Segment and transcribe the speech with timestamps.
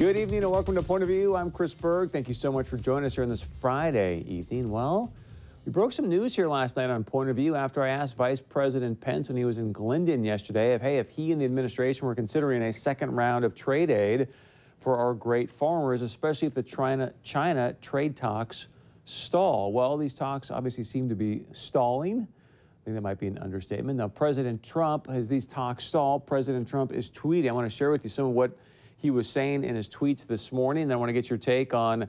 [0.00, 1.36] Good evening and welcome to Point of View.
[1.36, 2.10] I'm Chris Berg.
[2.10, 4.70] Thank you so much for joining us here on this Friday evening.
[4.70, 5.12] Well,
[5.66, 8.40] we broke some news here last night on Point of View after I asked Vice
[8.40, 12.06] President Pence when he was in Glyndon yesterday if, hey, if he and the administration
[12.06, 14.28] were considering a second round of trade aid
[14.78, 18.68] for our great farmers, especially if the China, China trade talks
[19.04, 19.70] stall.
[19.70, 22.20] Well, these talks obviously seem to be stalling.
[22.26, 23.98] I think that might be an understatement.
[23.98, 27.50] Now, President Trump, as these talks stall, President Trump is tweeting.
[27.50, 28.56] I want to share with you some of what
[29.00, 30.88] he was saying in his tweets this morning.
[30.88, 32.08] Then I want to get your take on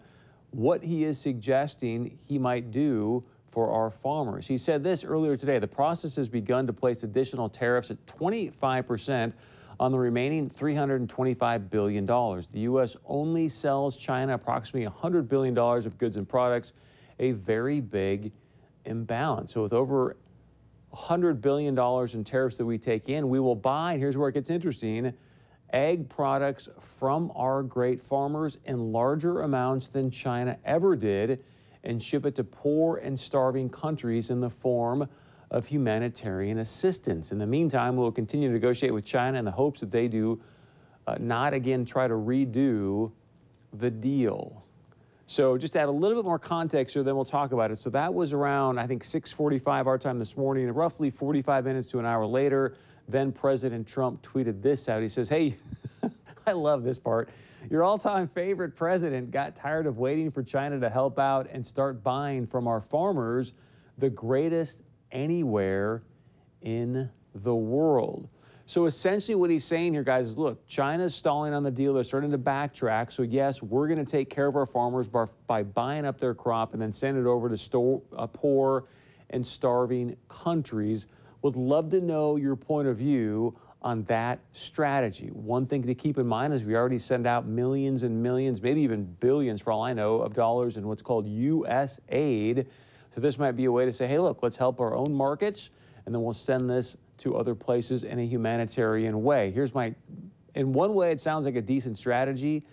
[0.51, 4.45] what he is suggesting he might do for our farmers.
[4.45, 9.33] He said this earlier today the process has begun to place additional tariffs at 25%
[9.79, 12.05] on the remaining $325 billion.
[12.05, 12.95] The U.S.
[13.05, 16.73] only sells China approximately $100 billion of goods and products,
[17.19, 18.31] a very big
[18.85, 19.53] imbalance.
[19.53, 20.17] So, with over
[20.93, 21.77] $100 billion
[22.13, 25.13] in tariffs that we take in, we will buy, and here's where it gets interesting
[25.73, 26.67] ag products
[26.99, 31.43] from our great farmers in larger amounts than China ever did
[31.83, 35.07] and ship it to poor and starving countries in the form
[35.49, 37.31] of humanitarian assistance.
[37.31, 40.39] In the meantime, we'll continue to negotiate with China in the hopes that they do
[41.07, 43.11] uh, not again try to redo
[43.73, 44.63] the deal.
[45.27, 47.79] So just to add a little bit more context here, then we'll talk about it.
[47.79, 51.99] So that was around, I think, 6.45 our time this morning, roughly 45 minutes to
[51.99, 52.75] an hour later.
[53.07, 55.01] Then President Trump tweeted this out.
[55.01, 55.55] He says, Hey,
[56.47, 57.29] I love this part.
[57.69, 61.65] Your all time favorite president got tired of waiting for China to help out and
[61.65, 63.53] start buying from our farmers,
[63.97, 66.03] the greatest anywhere
[66.61, 68.27] in the world.
[68.65, 71.93] So essentially, what he's saying here, guys, is look, China's stalling on the deal.
[71.93, 73.11] They're starting to backtrack.
[73.11, 76.33] So, yes, we're going to take care of our farmers by, by buying up their
[76.33, 78.85] crop and then send it over to store, uh, poor
[79.29, 81.07] and starving countries
[81.41, 85.27] would love to know your point of view on that strategy.
[85.33, 88.81] One thing to keep in mind is we already send out millions and millions, maybe
[88.81, 91.99] even billions for all I know, of dollars in what's called U.S.
[92.09, 92.67] aid.
[93.15, 95.71] So this might be a way to say, hey, look, let's help our own markets,
[96.05, 99.51] and then we'll send this to other places in a humanitarian way.
[99.51, 99.95] Here's my,
[100.53, 102.63] in one way, it sounds like a decent strategy.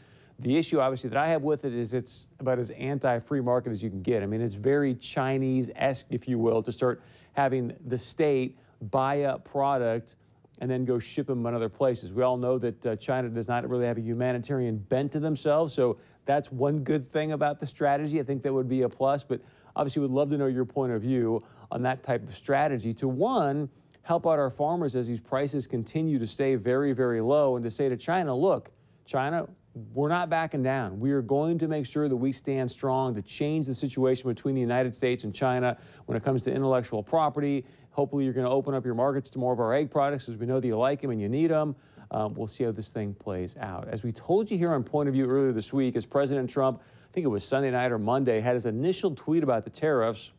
[0.41, 3.73] The issue, obviously, that I have with it is it's about as anti free market
[3.73, 4.23] as you can get.
[4.23, 7.03] I mean, it's very Chinese esque, if you will, to start
[7.39, 8.59] having the state
[8.91, 10.17] buy up product
[10.61, 12.11] and then go ship them in other places.
[12.11, 15.73] We all know that uh, China does not really have a humanitarian bent to themselves,
[15.73, 18.19] so that's one good thing about the strategy.
[18.19, 19.41] I think that would be a plus, but
[19.77, 23.07] obviously would love to know your point of view on that type of strategy to
[23.07, 23.69] one,
[24.03, 27.71] help out our farmers as these prices continue to stay very, very low and to
[27.71, 28.73] say to China, look,
[29.07, 29.47] China,
[29.95, 30.99] we're not backing down.
[31.01, 34.55] We are going to make sure that we stand strong to change the situation between
[34.55, 37.65] the United States and China when it comes to intellectual property.
[37.91, 40.37] Hopefully, you're going to open up your markets to more of our ag products as
[40.37, 41.75] we know that you like them and you need them.
[42.11, 43.89] Um, we'll see how this thing plays out.
[43.89, 46.81] As we told you here on Point of View earlier this week, as President Trump,
[46.81, 50.31] I think it was Sunday night or Monday, had his initial tweet about the tariffs,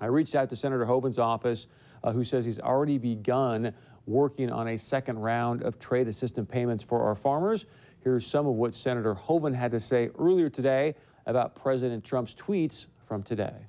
[0.00, 1.66] I reached out to Senator Hoeven's office,
[2.04, 3.74] uh, who says he's already begun
[4.06, 7.66] working on a second round of trade assistance payments for our farmers.
[8.02, 10.94] Here's some of what Senator Hoeven had to say earlier today
[11.26, 13.66] about President Trump's tweets from today.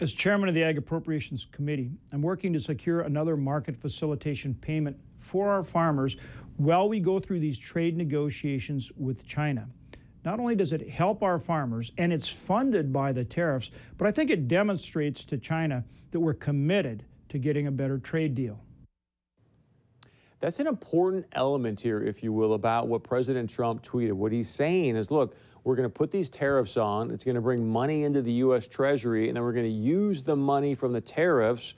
[0.00, 4.98] As chairman of the Ag Appropriations Committee, I'm working to secure another market facilitation payment
[5.18, 6.16] for our farmers
[6.56, 9.68] while we go through these trade negotiations with China.
[10.24, 14.10] Not only does it help our farmers and it's funded by the tariffs, but I
[14.10, 18.60] think it demonstrates to China that we're committed to getting a better trade deal.
[20.40, 24.12] That's an important element here, if you will, about what President Trump tweeted.
[24.12, 25.34] What he's saying is, look,
[25.64, 27.10] we're going to put these tariffs on.
[27.10, 28.68] It's going to bring money into the U.S.
[28.68, 31.72] Treasury, and then we're going to use the money from the tariffs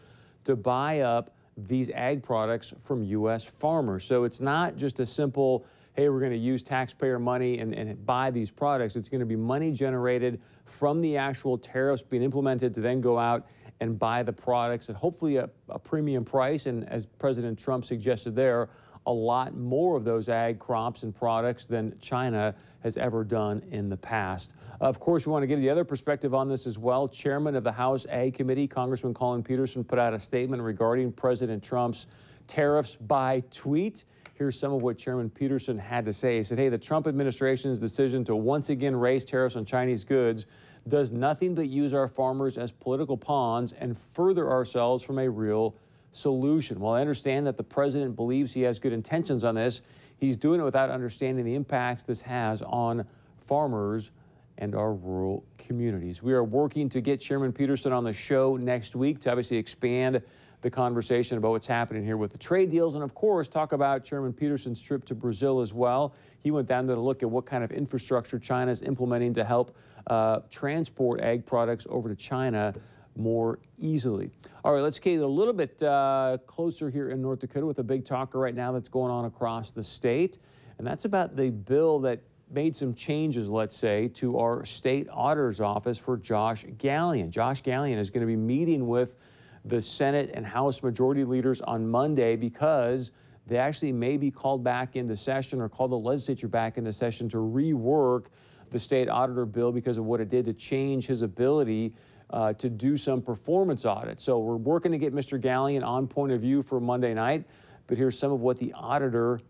[0.44, 3.44] to buy up these ag products from U.S.
[3.44, 4.04] farmers.
[4.04, 5.64] So it's not just a simple,
[5.94, 8.96] hey, we're going to use taxpayer money and, and buy these products.
[8.96, 13.18] It's going to be money generated from the actual tariffs being implemented to then go
[13.18, 13.46] out
[13.80, 16.66] and buy the products at hopefully a, a premium price.
[16.66, 18.68] And as President Trump suggested there,
[19.06, 23.88] a lot more of those ag crops and products than China has ever done in
[23.88, 24.52] the past.
[24.80, 27.08] Of course, we want to give the other perspective on this as well.
[27.08, 31.62] Chairman of the House Ag Committee, Congressman Collin Peterson, put out a statement regarding President
[31.62, 32.06] Trump's
[32.46, 34.04] tariffs by tweet.
[34.34, 36.36] Here's some of what Chairman Peterson had to say.
[36.36, 40.44] He said, Hey, the Trump administration's decision to once again raise tariffs on Chinese goods
[40.88, 45.74] does nothing but use our farmers as political pawns and further ourselves from a real
[46.12, 46.80] solution.
[46.80, 49.80] While I understand that the president believes he has good intentions on this,
[50.18, 53.04] he's doing it without understanding the impacts this has on
[53.46, 54.10] farmers
[54.58, 56.22] and our rural communities.
[56.22, 60.22] We are working to get Chairman Peterson on the show next week to obviously expand
[60.62, 64.04] the conversation about what's happening here with the trade deals, and of course, talk about
[64.04, 66.14] Chairman Peterson's trip to Brazil as well.
[66.40, 69.44] He went down there to look at what kind of infrastructure China is implementing to
[69.44, 72.74] help uh, transport ag products over to China
[73.16, 74.30] more easily.
[74.64, 77.84] All right, let's get a little bit uh, closer here in North Dakota with a
[77.84, 80.38] big talker right now that's going on across the state,
[80.78, 82.20] and that's about the bill that
[82.50, 87.30] made some changes, let's say, to our state auditor's office for Josh Gallion.
[87.30, 89.16] Josh Gallion is going to be meeting with
[89.64, 93.10] the Senate and House majority leaders on Monday because
[93.48, 97.28] they actually may be called back into session or call the legislature back into session
[97.30, 98.26] to rework
[98.70, 101.92] the state auditor bill because of what it did to change his ability
[102.30, 104.24] uh, to do some performance audits.
[104.24, 105.40] So we're working to get Mr.
[105.40, 107.44] Gallion on point of view for Monday night,
[107.86, 109.40] but here's some of what the auditor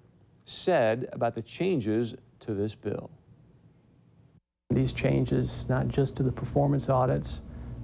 [0.45, 3.11] said about the changes to this bill.
[4.71, 7.41] These changes, not just to the performance audits,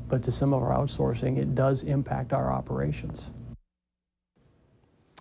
[0.08, 3.30] but to some of our outsourcing, it does impact our operations.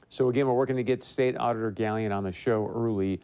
[0.09, 3.21] So again, we're working to get State Auditor Gallion on the show early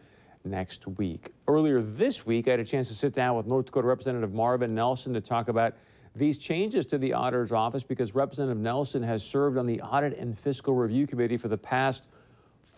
[0.50, 1.34] next week.
[1.48, 4.74] Earlier this week, I had a chance to sit down with North Dakota Representative Marvin
[4.74, 5.76] Nelson to talk about
[6.16, 10.38] these changes to the auditor's office because Representative Nelson has served on the Audit and
[10.38, 12.08] Fiscal Review Committee for the past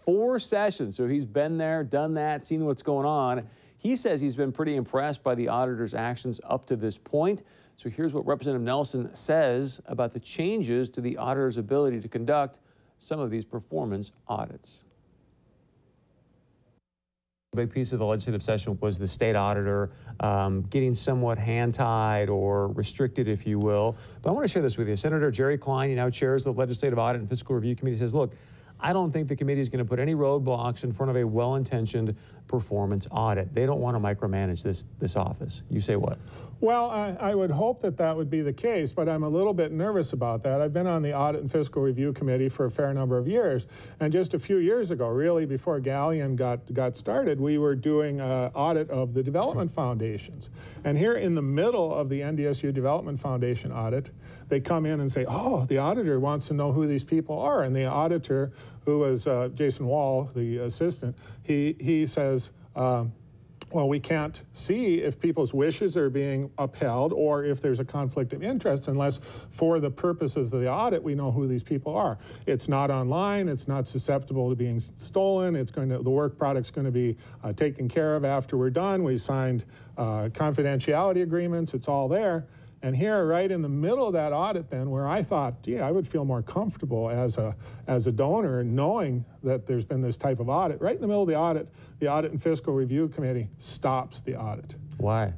[0.04, 0.98] four sessions.
[0.98, 3.48] So he's been there, done that, seen what's going on.
[3.78, 7.44] He says he's been pretty impressed by the auditor's actions up to this point.
[7.76, 12.60] So here's what Representative Nelson says about the changes to the auditor's ability to conduct
[12.98, 14.84] some of these performance audits.
[17.54, 21.74] A big piece of the legislative session was the state auditor um, getting somewhat hand
[21.74, 23.98] tied or restricted, if you will.
[24.22, 24.96] But I want to share this with you.
[24.96, 28.36] Senator Jerry Klein, you now chairs the Legislative Audit and Fiscal Review Committee, says, look,
[28.80, 31.26] I don't think the committee is going to put any roadblocks in front of a
[31.26, 32.16] well intentioned
[32.50, 33.54] performance audit.
[33.56, 35.62] They don't want to micromanage this, this office.
[35.70, 36.18] You say what?
[36.62, 39.54] Well, I, I, would hope that that would be the case, but I'm a little
[39.54, 40.60] bit nervous about that.
[40.60, 43.66] I've been on the Audit and Fiscal Review Committee for a fair number of years,
[44.02, 48.20] and just a few years ago, really before Gallion got, got started, we were doing
[48.20, 50.50] an audit of the development foundations.
[50.84, 54.10] And here in the middle of the NDSU Development Foundation audit,
[54.50, 57.64] they come in and say, oh, the auditor wants to know who these people are.
[57.64, 58.52] And the auditor,
[58.90, 63.14] who was uh, Jason Wall, the assistant, he, he says, um,
[63.72, 68.34] well, we can't see if people's wishes are being upheld or if there's a conflict
[68.34, 69.20] of interest unless
[69.52, 72.18] for the purposes of the audit we know who these people are.
[72.48, 76.72] It's not online, it's not susceptible to being stolen, it's going to, the work product's
[76.72, 79.04] going to be uh, taken care of after we're done.
[79.04, 79.66] We signed
[80.00, 82.48] uh, confidentiality agreements, it's all there.
[82.82, 85.92] And here, right in the middle of that audit, then, where I thought, gee, I
[85.92, 87.56] would feel more comfortable as a,
[87.88, 91.24] as a donor knowing that there's been this type of audit, right in the middle
[91.24, 91.68] of the audit,
[92.00, 94.76] the Audit and Fiscal Review Committee stops the audit.
[94.98, 95.34] Why?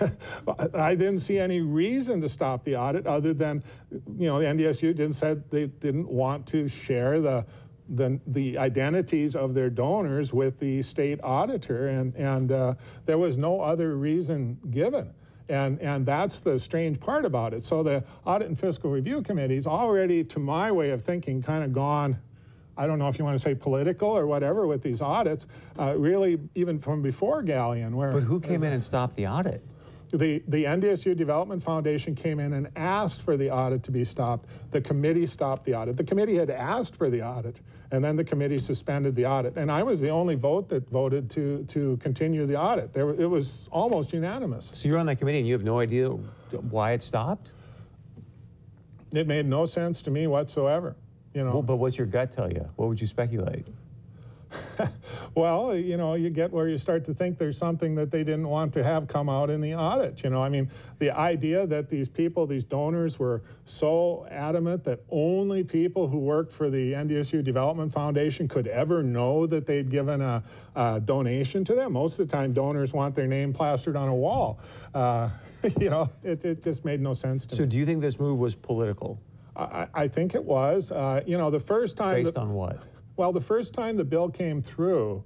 [0.74, 4.94] I didn't see any reason to stop the audit other than, you know, the NDSU
[4.94, 7.44] didn't said they didn't want to share the
[7.88, 12.74] the, the identities of their donors with the state auditor, and, and uh,
[13.04, 15.12] there was no other reason given.
[15.52, 17.62] And, and that's the strange part about it.
[17.62, 21.74] So the Audit and Fiscal Review Committee's already, to my way of thinking, kind of
[21.74, 22.18] gone,
[22.74, 25.46] I don't know if you want to say political or whatever with these audits,
[25.78, 27.92] uh, really even from before Gallion.
[27.92, 29.62] Where but who came in and stopped the audit?
[30.12, 34.46] The, the NDSU Development Foundation came in and asked for the audit to be stopped.
[34.70, 35.96] The committee stopped the audit.
[35.96, 39.56] The committee had asked for the audit, and then the committee suspended the audit.
[39.56, 42.92] And I was the only vote that voted to, to continue the audit.
[42.92, 44.70] There, it was almost unanimous.
[44.74, 47.52] So you're on that committee and you have no idea why it stopped?
[49.12, 50.94] It made no sense to me whatsoever.
[51.32, 51.52] You know.
[51.52, 52.68] Well, but what's your gut tell you?
[52.76, 53.66] What would you speculate?
[55.34, 58.48] well, you know, you get where you start to think there's something that they didn't
[58.48, 60.22] want to have come out in the audit.
[60.22, 65.00] You know, I mean, the idea that these people, these donors, were so adamant that
[65.10, 70.20] only people who worked for the NDSU Development Foundation could ever know that they'd given
[70.20, 70.42] a,
[70.76, 71.94] a donation to them.
[71.94, 74.60] Most of the time, donors want their name plastered on a wall.
[74.94, 75.30] Uh,
[75.80, 77.66] you know, it, it just made no sense to so me.
[77.66, 79.18] So, do you think this move was political?
[79.54, 80.90] I, I think it was.
[80.90, 82.24] Uh, you know, the first time.
[82.24, 82.82] Based on what?
[83.16, 85.24] Well, the first time the bill came through,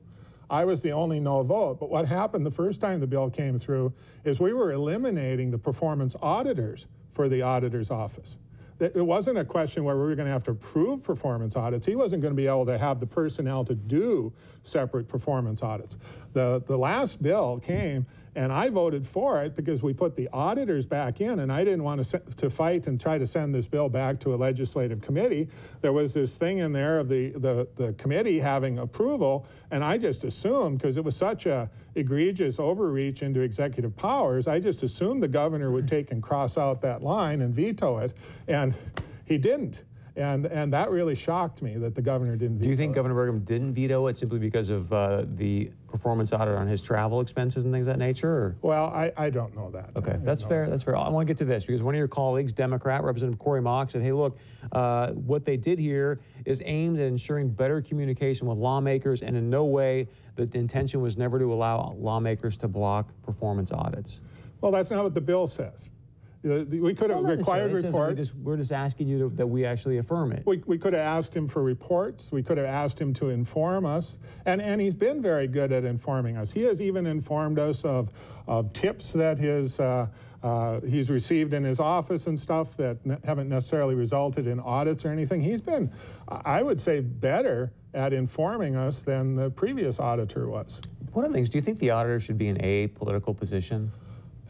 [0.48, 1.78] I was the only no vote.
[1.80, 3.92] But what happened the first time the bill came through
[4.24, 8.36] is we were eliminating the performance auditors for the auditor's office.
[8.78, 11.86] It wasn't a question where we were going to have to approve performance audits.
[11.86, 15.96] He wasn't going to be able to have the personnel to do separate performance audits.
[16.34, 18.04] The, the last bill came
[18.36, 21.82] and I voted for it because we put the auditors back in, and I didn't
[21.82, 25.48] want to, to fight and try to send this bill back to a legislative committee.
[25.80, 29.96] There was this thing in there of the, the, the committee having approval, and I
[29.96, 35.22] just assumed, because it was such a egregious overreach into executive powers, I just assumed
[35.22, 38.12] the governor would take and cross out that line and veto it,
[38.46, 38.74] and
[39.24, 39.82] he didn't.
[40.16, 42.94] And, and that really shocked me that the governor didn't Do you think it.
[42.94, 47.20] Governor Burgum didn't veto it simply because of uh, the performance audit on his travel
[47.20, 48.30] expenses and things of that nature?
[48.30, 48.56] Or?
[48.62, 49.90] Well, I, I don't know that.
[49.94, 50.64] Okay, that's fair.
[50.64, 50.70] that.
[50.70, 50.96] That's fair.
[50.96, 53.90] I want to get to this because one of your colleagues, Democrat Representative Corey Mock,
[53.90, 54.38] said, "Hey, look,
[54.72, 59.50] uh, what they did here is aimed at ensuring better communication with lawmakers, and in
[59.50, 64.20] no way the intention was never to allow lawmakers to block performance audits."
[64.62, 65.90] Well, that's not what the bill says.
[66.42, 67.72] The- We could have Well, required necessarily.
[67.72, 68.18] It says that we reports.
[68.20, 70.44] just- we're just asking you to, that we actually affirm it.
[70.46, 72.30] We, we could have asked him for reports.
[72.30, 74.18] We could have asked him to inform us.
[74.44, 76.50] And, and he's been very good at informing us.
[76.50, 78.10] He has even informed us of,
[78.46, 80.06] of tips that his, uh,
[80.42, 85.04] uh, he's received in his office and stuff that ne- haven't necessarily resulted in audits
[85.04, 85.40] or anything.
[85.40, 85.90] He's been,
[86.28, 90.80] I would say, better at informing us than the previous auditor was.
[91.12, 93.90] One of the things, do you think the auditor should be in a political position?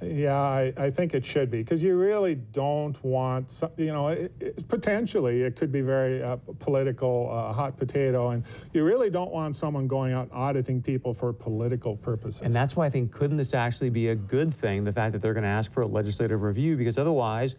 [0.03, 4.09] Yeah, I, I think it should be because you really don't want, some, you know,
[4.09, 9.09] it, it, potentially it could be very uh, political, uh, hot potato, and you really
[9.09, 12.43] don't want someone going out auditing people for political purposes.
[12.43, 15.23] And that's why I think couldn't this actually be a good thing, the fact that
[15.23, 17.55] they're going to ask for a legislative review, because otherwise,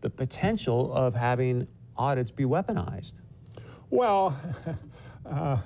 [0.00, 3.12] the potential of having audits be weaponized.
[3.88, 4.36] well,
[5.30, 5.58] uh,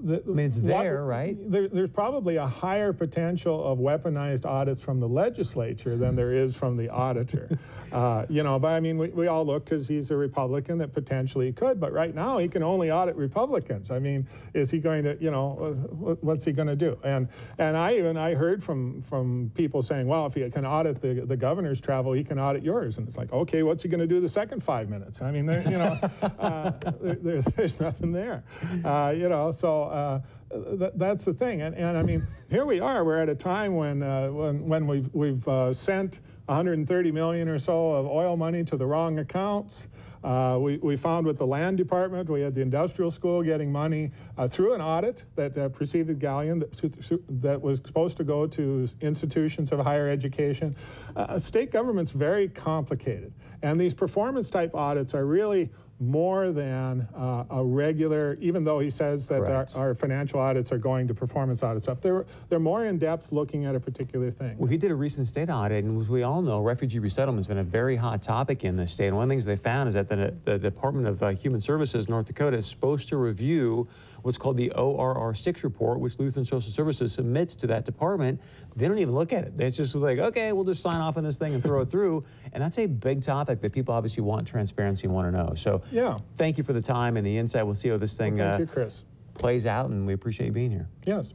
[0.00, 1.36] the, I mean, it's what- there, right?
[1.50, 6.54] There, there's probably a higher potential of weaponized audits from the legislature than there is
[6.54, 7.58] from the auditor.
[7.92, 10.92] uh, you know, but I mean, we, we all look because he's a Republican that
[10.92, 13.90] potentially could, but right now he can only audit Republicans.
[13.90, 15.76] I mean, is he going to, you know,
[16.06, 16.98] uh, what's he going to do?
[17.04, 21.00] And and I even I heard from from people saying, well, if he can audit
[21.00, 22.98] the the governor's travel, he can audit yours.
[22.98, 25.22] And it's like, okay, what's he going to do the second five minutes?
[25.22, 28.42] I mean, there, you know, uh, there, there- there's nothing there.
[28.84, 31.62] Uh, you know, so uh, th- that's the thing.
[31.62, 33.04] And, and I mean, here we are.
[33.04, 37.58] We're at a time when uh, when, when we've we've uh, sent 130 million or
[37.58, 39.88] so of oil money to the wrong accounts.
[40.26, 44.10] Uh, we, we found with the land department, we had the industrial school getting money
[44.36, 48.88] uh, through an audit that uh, preceded Gallion that, that was supposed to go to
[49.00, 50.74] institutions of higher education.
[51.14, 53.32] Uh, state government's very complicated.
[53.62, 58.90] And these performance type audits are really more than uh, a regular, even though he
[58.90, 62.84] says that our, our financial audits are going to performance audit stuff, they're, they're more
[62.86, 64.56] in depth looking at a particular thing.
[64.58, 67.46] Well, he did a recent state audit, and as we all know, refugee resettlement has
[67.46, 69.08] been a very hot topic in the state.
[69.08, 71.60] And one of the things they found is that the, the Department of uh, Human
[71.60, 73.88] Services, North Dakota, is supposed to review
[74.26, 78.40] what's called the ORR6 report, which Lutheran Social Services submits to that department.
[78.74, 79.52] They don't even look at it.
[79.58, 82.24] It's just like, okay, we'll just sign off on this thing and throw it through.
[82.52, 85.54] And that's a big topic that people obviously want transparency and want to know.
[85.54, 86.16] So, Yeah.
[86.36, 87.64] thank you for the time and the insight.
[87.64, 89.04] We'll see how this thing Thank uh, you, Chris.
[89.34, 90.88] plays out, and we appreciate you being here.
[91.04, 91.32] Yes.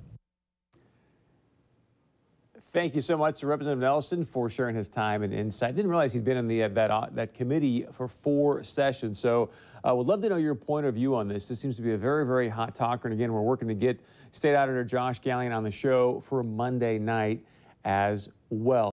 [2.73, 5.75] Thank you so much to Representative Nelson for sharing his time and insight.
[5.75, 9.19] Didn't realize he'd been in the uh, that uh, that committee for four sessions.
[9.19, 9.49] So,
[9.85, 11.49] uh, would love to know your point of view on this.
[11.49, 13.09] This seems to be a very very hot talker.
[13.09, 13.99] And again, we're working to get
[14.31, 17.43] State Auditor Josh Gallion on the show for Monday night
[17.83, 18.89] as well.